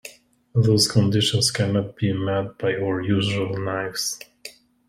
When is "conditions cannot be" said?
0.91-2.11